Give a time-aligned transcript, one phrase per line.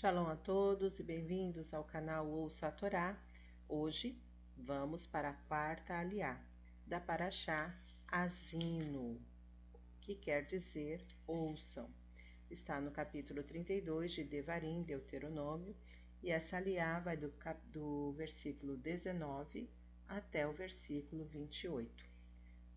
[0.00, 3.20] Shalom a todos e bem-vindos ao canal Ouça a Torá.
[3.68, 4.16] Hoje
[4.56, 6.40] vamos para a quarta aliá
[6.86, 7.74] da Paraxá
[8.06, 9.20] Asino,
[10.00, 11.90] que quer dizer ouçam.
[12.48, 15.74] Está no capítulo 32 de Devarim, Deuteronômio,
[16.22, 17.34] e essa aliá vai do,
[17.72, 19.68] do versículo 19
[20.06, 22.04] até o versículo 28.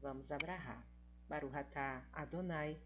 [0.00, 0.86] Vamos abrahar.
[1.28, 2.78] Baruhatá Adonai,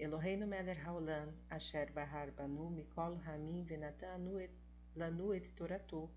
[0.00, 4.50] Eloheinu melech haolam, asher bahar banu mikol hamim venatanu et
[4.96, 6.08] lanu et toratu,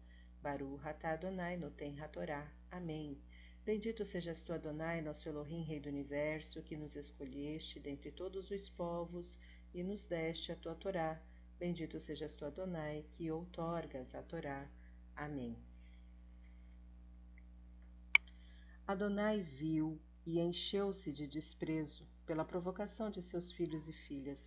[0.43, 2.47] Baruhatá Adonai noten hatorá.
[2.71, 3.17] Amém.
[3.65, 8.69] Bendito sejas tu, Adonai, nosso Elohim, Rei do Universo, que nos escolheste dentre todos os
[8.69, 9.39] povos
[9.73, 11.21] e nos deste a tua Torá.
[11.57, 14.67] Bendito sejas tu, Adonai, que outorgas a Torá.
[15.15, 15.57] Amém.
[18.85, 24.39] Adonai viu e encheu-se de desprezo pela provocação de seus filhos e filhas.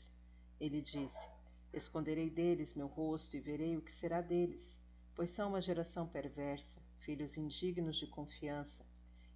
[0.59, 1.31] Ele disse:
[1.73, 4.75] Esconderei deles meu rosto e verei o que será deles,
[5.15, 8.85] pois são uma geração perversa, filhos indignos de confiança.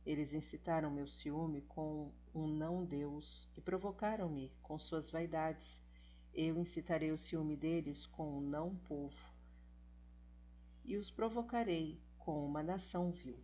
[0.07, 5.85] Eles incitaram meu ciúme com um não-Deus e provocaram-me com suas vaidades.
[6.33, 9.29] Eu incitarei o ciúme deles com um não-povo
[10.85, 13.39] e os provocarei com uma nação vil,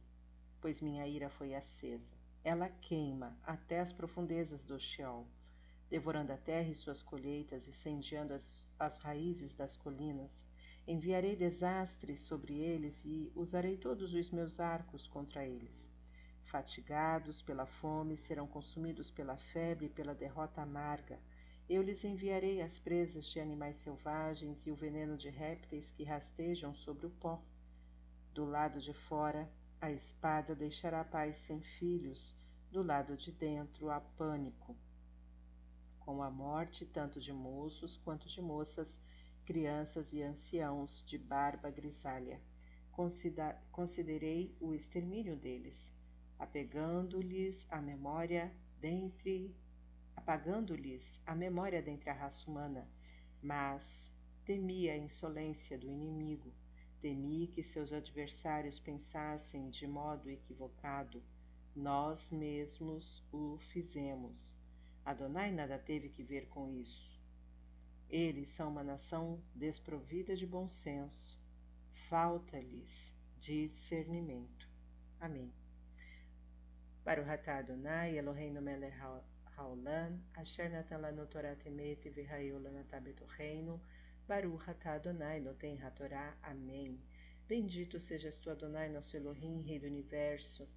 [0.60, 5.26] pois minha ira foi acesa ela queima até as profundezas do Sheol,
[5.90, 10.30] devorando a terra e suas colheitas, incendiando as, as raízes das colinas.
[10.86, 15.92] Enviarei desastres sobre eles e usarei todos os meus arcos contra eles.
[16.44, 21.18] Fatigados pela fome, serão consumidos pela febre e pela derrota amarga.
[21.68, 26.72] Eu lhes enviarei as presas de animais selvagens e o veneno de répteis que rastejam
[26.76, 27.42] sobre o pó.
[28.32, 32.34] Do lado de fora, a espada deixará pais sem filhos,
[32.70, 34.76] do lado de dentro há pânico.
[36.00, 38.88] Com a morte tanto de moços quanto de moças,
[39.44, 42.40] crianças e anciãos de barba grisalha.
[43.70, 45.92] Considerei o extermínio deles,
[46.38, 49.54] apegando-lhes a memória dentre
[50.16, 52.88] apagando-lhes a memória dentre a raça humana,
[53.42, 53.82] mas
[54.46, 56.50] temi a insolência do inimigo
[57.00, 61.22] Temi que seus adversários pensassem de modo equivocado.
[61.74, 64.56] Nós mesmos o fizemos.
[65.04, 67.20] Adonai nada teve que ver com isso.
[68.08, 71.38] Eles são uma nação desprovida de bom senso.
[72.08, 74.68] Falta-lhes discernimento.
[75.20, 75.52] Amém.
[77.04, 78.96] Baruch Adonai Eloheinu melech
[79.56, 83.80] haolam, asher natan lanu Torah temet v'hayu lanatah betocheinu,
[84.28, 86.36] Baruch atah Adonai noten hatorá.
[86.42, 87.00] Amém.
[87.46, 90.68] Bendito sejas tu, Adonai, nosso Elohim, Rei do Universo,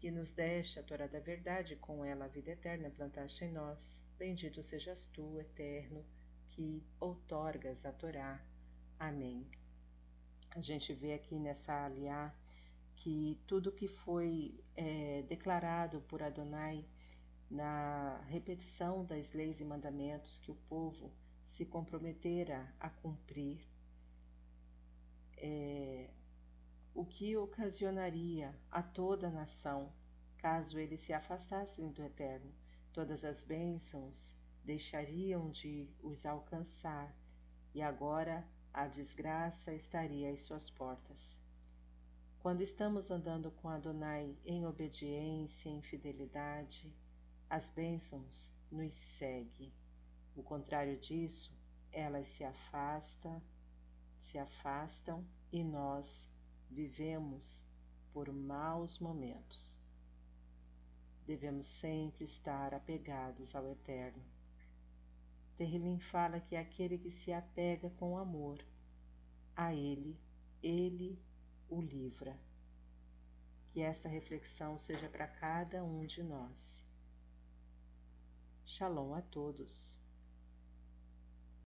[0.00, 3.78] que nos deste a Torá da verdade, com ela a vida eterna plantaste em nós.
[4.18, 6.04] Bendito sejas tu, Eterno,
[6.50, 8.44] que outorgas a Torá.
[8.98, 9.46] Amém.
[10.50, 12.34] A gente vê aqui nessa aliá
[12.96, 16.84] que tudo que foi é, declarado por Adonai
[17.48, 21.12] na repetição das leis e mandamentos que o povo
[21.52, 23.60] se comprometera a cumprir,
[25.36, 26.10] é,
[26.94, 29.92] o que ocasionaria a toda a nação,
[30.38, 32.52] caso eles se afastassem do Eterno,
[32.92, 37.14] todas as bênçãos deixariam de os alcançar,
[37.74, 41.38] e agora a desgraça estaria às suas portas.
[42.40, 46.92] Quando estamos andando com Adonai em obediência, em fidelidade,
[47.48, 49.72] as bênçãos nos seguem.
[50.34, 51.52] O contrário disso,
[51.92, 53.42] elas se afastam,
[54.22, 56.06] se afastam e nós
[56.70, 57.62] vivemos
[58.12, 59.78] por maus momentos.
[61.26, 64.22] Devemos sempre estar apegados ao Eterno.
[65.56, 68.58] Terrilim fala que aquele que se apega com amor
[69.54, 70.18] a Ele,
[70.62, 71.18] Ele
[71.68, 72.36] o livra.
[73.70, 76.52] Que esta reflexão seja para cada um de nós.
[78.66, 80.01] Shalom a todos.